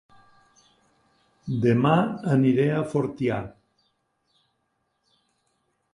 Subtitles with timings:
[1.65, 1.91] Dema
[2.37, 3.37] aniré a Fortià